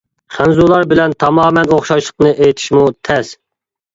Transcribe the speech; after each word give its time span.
خەنزۇلار 0.35 0.87
بىلەن 0.93 1.13
تامامەن 1.23 1.73
ئوخشاشلىقىنى 1.75 2.31
ئېيتىشمۇ 2.45 2.87
تەس. 3.09 3.31